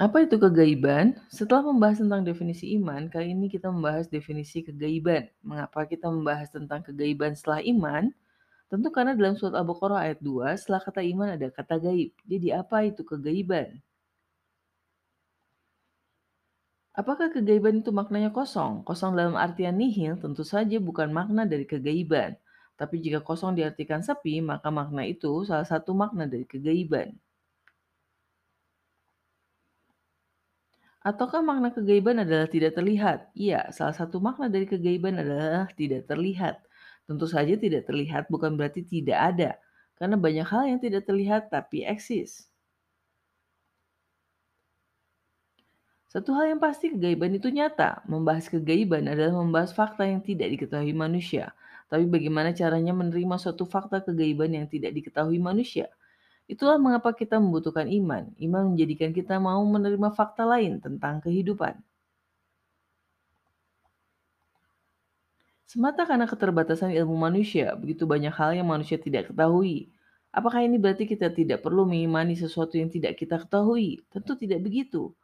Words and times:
Apa 0.00 0.24
itu 0.24 0.36
kegaiban? 0.40 1.06
Setelah 1.28 1.62
membahas 1.68 2.00
tentang 2.00 2.24
definisi 2.24 2.72
iman, 2.80 3.02
kali 3.12 3.36
ini 3.36 3.46
kita 3.52 3.68
membahas 3.68 4.08
definisi 4.08 4.64
kegaiban. 4.64 5.28
Mengapa 5.44 5.84
kita 5.84 6.08
membahas 6.08 6.48
tentang 6.48 6.80
kegaiban 6.80 7.36
setelah 7.36 7.60
iman? 7.60 8.08
Tentu 8.72 8.88
karena 8.96 9.12
dalam 9.12 9.36
surat 9.36 9.54
Al-Baqarah 9.60 10.00
ayat 10.08 10.18
2, 10.24 10.56
setelah 10.56 10.80
kata 10.80 11.00
iman 11.04 11.28
ada 11.36 11.52
kata 11.52 11.76
gaib. 11.84 12.10
Jadi 12.24 12.48
apa 12.48 12.76
itu 12.88 13.02
kegaiban? 13.04 13.76
Apakah 16.96 17.28
kegaiban 17.36 17.84
itu 17.84 17.92
maknanya 17.92 18.32
kosong? 18.32 18.80
Kosong 18.88 19.12
dalam 19.20 19.36
artian 19.36 19.76
nihil 19.76 20.16
tentu 20.16 20.42
saja 20.48 20.76
bukan 20.80 21.12
makna 21.12 21.44
dari 21.44 21.68
kegaiban. 21.68 22.40
Tapi 22.80 23.04
jika 23.04 23.20
kosong 23.20 23.52
diartikan 23.52 24.00
sepi, 24.00 24.40
maka 24.40 24.72
makna 24.72 25.04
itu 25.04 25.44
salah 25.44 25.68
satu 25.68 25.92
makna 25.92 26.24
dari 26.24 26.48
kegaiban. 26.48 27.12
Ataukah 31.00 31.40
makna 31.40 31.72
kegaiban 31.72 32.20
adalah 32.20 32.44
tidak 32.44 32.76
terlihat? 32.76 33.32
Iya, 33.32 33.72
salah 33.72 33.96
satu 33.96 34.20
makna 34.20 34.52
dari 34.52 34.68
kegaiban 34.68 35.16
adalah 35.16 35.64
tidak 35.72 36.04
terlihat. 36.04 36.60
Tentu 37.08 37.24
saja 37.24 37.56
tidak 37.56 37.88
terlihat 37.88 38.28
bukan 38.28 38.52
berarti 38.58 38.84
tidak 38.84 39.18
ada, 39.18 39.50
karena 39.96 40.16
banyak 40.20 40.44
hal 40.44 40.62
yang 40.68 40.80
tidak 40.84 41.08
terlihat 41.08 41.48
tapi 41.48 41.88
eksis. 41.88 42.50
Satu 46.10 46.34
hal 46.36 46.52
yang 46.52 46.60
pasti 46.60 46.90
kegaiban 46.92 47.32
itu 47.32 47.48
nyata. 47.48 48.02
Membahas 48.04 48.50
kegaiban 48.50 49.06
adalah 49.06 49.40
membahas 49.40 49.70
fakta 49.72 50.04
yang 50.04 50.20
tidak 50.20 50.52
diketahui 50.52 50.92
manusia. 50.92 51.54
Tapi 51.86 52.04
bagaimana 52.10 52.50
caranya 52.52 52.92
menerima 52.92 53.36
suatu 53.40 53.64
fakta 53.64 54.02
kegaiban 54.04 54.50
yang 54.52 54.66
tidak 54.66 54.90
diketahui 54.92 55.38
manusia? 55.38 55.86
Itulah 56.50 56.82
mengapa 56.82 57.14
kita 57.14 57.38
membutuhkan 57.38 57.86
iman. 57.86 58.26
Iman 58.42 58.74
menjadikan 58.74 59.14
kita 59.14 59.38
mau 59.38 59.62
menerima 59.62 60.10
fakta 60.10 60.42
lain 60.42 60.82
tentang 60.82 61.22
kehidupan. 61.22 61.78
Semata 65.70 66.02
karena 66.02 66.26
keterbatasan 66.26 66.90
ilmu 66.90 67.14
manusia, 67.14 67.78
begitu 67.78 68.02
banyak 68.02 68.34
hal 68.34 68.58
yang 68.58 68.66
manusia 68.66 68.98
tidak 68.98 69.30
ketahui. 69.30 69.94
Apakah 70.34 70.66
ini 70.66 70.74
berarti 70.82 71.06
kita 71.06 71.30
tidak 71.30 71.62
perlu 71.62 71.86
mengimani 71.86 72.34
sesuatu 72.34 72.74
yang 72.74 72.90
tidak 72.90 73.14
kita 73.14 73.38
ketahui? 73.38 74.02
Tentu 74.10 74.34
tidak 74.34 74.66
begitu. 74.66 75.14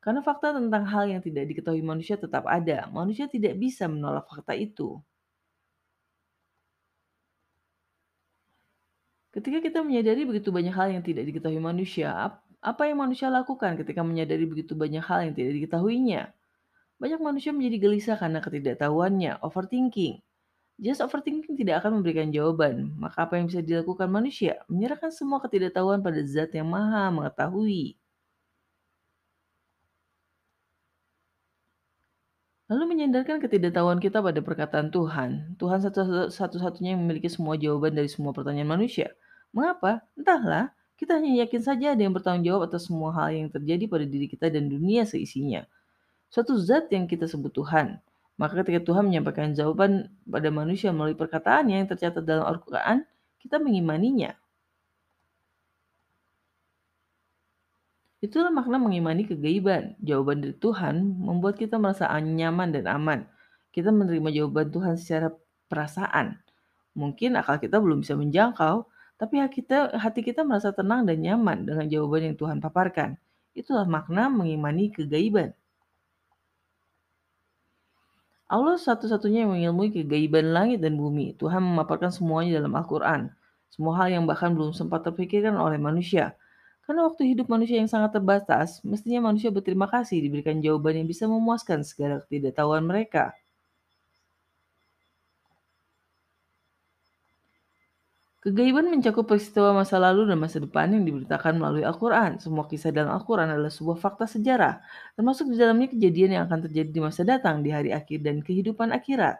Karena 0.00 0.24
fakta 0.24 0.56
tentang 0.56 0.88
hal 0.88 1.04
yang 1.12 1.20
tidak 1.20 1.52
diketahui 1.52 1.84
manusia 1.84 2.16
tetap 2.16 2.48
ada. 2.48 2.88
Manusia 2.88 3.28
tidak 3.28 3.60
bisa 3.60 3.84
menolak 3.84 4.24
fakta 4.24 4.56
itu. 4.56 4.96
Ketika 9.42 9.58
kita 9.58 9.82
menyadari 9.82 10.22
begitu 10.22 10.54
banyak 10.54 10.70
hal 10.70 10.94
yang 10.94 11.02
tidak 11.02 11.26
diketahui 11.26 11.58
manusia, 11.58 12.38
apa 12.62 12.82
yang 12.86 13.02
manusia 13.02 13.26
lakukan 13.26 13.74
ketika 13.74 14.06
menyadari 14.06 14.46
begitu 14.46 14.78
banyak 14.78 15.02
hal 15.02 15.26
yang 15.26 15.34
tidak 15.34 15.58
diketahuinya? 15.58 16.30
Banyak 17.02 17.18
manusia 17.18 17.50
menjadi 17.50 17.76
gelisah 17.82 18.14
karena 18.22 18.38
ketidaktahuannya, 18.38 19.42
overthinking. 19.42 20.22
Just 20.78 21.02
overthinking 21.02 21.58
tidak 21.58 21.82
akan 21.82 21.98
memberikan 21.98 22.30
jawaban. 22.30 22.94
Maka 22.94 23.26
apa 23.26 23.34
yang 23.42 23.50
bisa 23.50 23.66
dilakukan 23.66 24.06
manusia? 24.06 24.62
Menyerahkan 24.70 25.10
semua 25.10 25.42
ketidaktahuan 25.42 26.06
pada 26.06 26.22
zat 26.22 26.54
yang 26.54 26.70
maha 26.70 27.10
mengetahui. 27.10 27.98
Lalu 32.70 32.84
menyandarkan 32.94 33.42
ketidaktahuan 33.42 33.98
kita 33.98 34.22
pada 34.22 34.38
perkataan 34.38 34.94
Tuhan. 34.94 35.58
Tuhan 35.58 35.82
satu-satunya 36.30 36.94
yang 36.94 37.02
memiliki 37.02 37.26
semua 37.26 37.58
jawaban 37.58 37.98
dari 37.98 38.06
semua 38.06 38.30
pertanyaan 38.30 38.78
manusia. 38.78 39.10
Mengapa? 39.52 40.00
Entahlah, 40.16 40.72
kita 40.96 41.20
hanya 41.20 41.44
yakin 41.44 41.60
saja 41.60 41.92
ada 41.92 42.02
yang 42.02 42.16
bertanggung 42.16 42.48
jawab 42.48 42.72
atas 42.72 42.88
semua 42.88 43.12
hal 43.12 43.36
yang 43.36 43.48
terjadi 43.52 43.84
pada 43.86 44.04
diri 44.08 44.26
kita 44.26 44.48
dan 44.48 44.72
dunia 44.72 45.04
seisinya. 45.04 45.68
Suatu 46.32 46.56
zat 46.56 46.88
yang 46.88 47.04
kita 47.04 47.28
sebut 47.28 47.52
Tuhan. 47.52 48.00
Maka 48.40 48.64
ketika 48.64 48.80
Tuhan 48.80 49.12
menyampaikan 49.12 49.52
jawaban 49.52 50.08
pada 50.24 50.48
manusia 50.48 50.88
melalui 50.90 51.14
perkataannya 51.14 51.84
yang 51.84 51.88
tercatat 51.92 52.24
dalam 52.24 52.48
Al-Quran, 52.48 53.04
kita 53.42 53.60
mengimaninya. 53.60 54.32
Itulah 58.22 58.54
makna 58.54 58.78
mengimani 58.78 59.26
kegaiban. 59.26 59.98
Jawaban 59.98 60.38
dari 60.40 60.54
Tuhan 60.54 61.18
membuat 61.18 61.58
kita 61.58 61.76
merasa 61.82 62.06
nyaman 62.14 62.70
dan 62.70 62.86
aman. 62.86 63.26
Kita 63.74 63.90
menerima 63.90 64.30
jawaban 64.30 64.70
Tuhan 64.70 64.94
secara 64.94 65.34
perasaan. 65.66 66.38
Mungkin 66.94 67.34
akal 67.34 67.58
kita 67.58 67.82
belum 67.82 68.06
bisa 68.06 68.14
menjangkau, 68.14 68.86
tapi 69.22 69.38
hati 69.38 69.62
kita, 69.62 69.94
hati 69.94 70.26
kita 70.26 70.42
merasa 70.42 70.74
tenang 70.74 71.06
dan 71.06 71.22
nyaman 71.22 71.62
dengan 71.62 71.86
jawaban 71.86 72.34
yang 72.34 72.34
Tuhan 72.34 72.58
paparkan. 72.58 73.14
Itulah 73.54 73.86
makna 73.86 74.26
mengimani 74.26 74.90
kegaiban. 74.90 75.54
Allah 78.50 78.74
satu-satunya 78.82 79.46
yang 79.46 79.54
mengilmui 79.54 79.94
kegaiban 79.94 80.50
langit 80.50 80.82
dan 80.82 80.98
bumi. 80.98 81.38
Tuhan 81.38 81.62
memaparkan 81.62 82.10
semuanya 82.10 82.58
dalam 82.58 82.74
Al-Quran. 82.74 83.30
Semua 83.70 83.94
hal 84.02 84.10
yang 84.10 84.26
bahkan 84.26 84.58
belum 84.58 84.74
sempat 84.74 85.06
terpikirkan 85.06 85.54
oleh 85.54 85.78
manusia. 85.78 86.34
Karena 86.82 87.06
waktu 87.06 87.30
hidup 87.30 87.46
manusia 87.46 87.78
yang 87.78 87.86
sangat 87.86 88.18
terbatas, 88.18 88.82
mestinya 88.82 89.30
manusia 89.30 89.54
berterima 89.54 89.86
kasih 89.86 90.18
diberikan 90.18 90.58
jawaban 90.58 90.98
yang 90.98 91.06
bisa 91.06 91.30
memuaskan 91.30 91.86
segala 91.86 92.18
ketidaktahuan 92.26 92.82
mereka. 92.82 93.38
Kegaiban 98.42 98.90
mencakup 98.90 99.30
peristiwa 99.30 99.70
masa 99.70 100.02
lalu 100.02 100.26
dan 100.26 100.38
masa 100.42 100.58
depan 100.58 100.90
yang 100.90 101.06
diberitakan 101.06 101.62
melalui 101.62 101.86
Al-Quran. 101.86 102.42
Semua 102.42 102.66
kisah 102.66 102.90
dalam 102.90 103.14
Al-Quran 103.14 103.46
adalah 103.54 103.70
sebuah 103.70 103.94
fakta 104.02 104.26
sejarah, 104.26 104.82
termasuk 105.14 105.46
di 105.46 105.56
dalamnya 105.62 105.86
kejadian 105.94 106.30
yang 106.34 106.42
akan 106.50 106.66
terjadi 106.66 106.90
di 106.90 107.00
masa 107.06 107.22
datang, 107.22 107.62
di 107.62 107.70
hari 107.70 107.94
akhir, 107.94 108.18
dan 108.26 108.42
kehidupan 108.42 108.90
akhirat. 108.90 109.38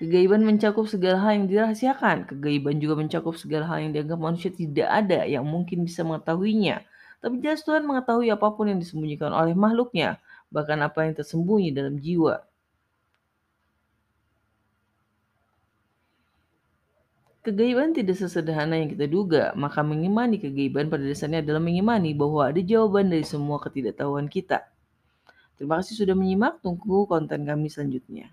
Kegaiban 0.00 0.42
mencakup 0.48 0.88
segala 0.88 1.20
hal 1.20 1.44
yang 1.44 1.46
dirahasiakan. 1.52 2.24
Kegaiban 2.24 2.80
juga 2.80 2.96
mencakup 2.96 3.36
segala 3.36 3.68
hal 3.68 3.84
yang 3.84 3.92
dianggap 3.92 4.16
manusia 4.16 4.48
tidak 4.48 4.88
ada 4.88 5.28
yang 5.28 5.44
mungkin 5.44 5.84
bisa 5.84 6.00
mengetahuinya. 6.08 6.80
Tapi 7.20 7.36
jelas 7.44 7.60
Tuhan 7.60 7.84
mengetahui 7.84 8.32
apa 8.32 8.48
pun 8.56 8.64
yang 8.72 8.80
disembunyikan 8.80 9.28
oleh 9.28 9.52
makhluknya, 9.52 10.16
bahkan 10.48 10.80
apa 10.80 11.04
yang 11.04 11.12
tersembunyi 11.20 11.68
dalam 11.76 12.00
jiwa. 12.00 12.53
Kegaiban 17.44 17.92
tidak 17.92 18.16
sesederhana 18.16 18.80
yang 18.80 18.88
kita 18.88 19.04
duga, 19.04 19.52
maka 19.52 19.84
mengimani 19.84 20.40
kegaiban 20.40 20.88
pada 20.88 21.04
dasarnya 21.04 21.44
adalah 21.44 21.60
mengimani 21.60 22.16
bahwa 22.16 22.48
ada 22.48 22.56
jawaban 22.64 23.12
dari 23.12 23.20
semua 23.20 23.60
ketidaktahuan 23.60 24.32
kita. 24.32 24.64
Terima 25.60 25.76
kasih 25.76 25.92
sudah 25.92 26.16
menyimak, 26.16 26.64
tunggu 26.64 27.04
konten 27.04 27.44
kami 27.44 27.68
selanjutnya. 27.68 28.32